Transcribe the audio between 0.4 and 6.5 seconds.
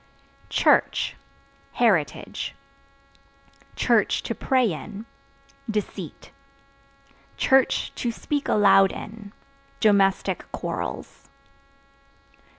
Church Heritage; (to pray in) deceit;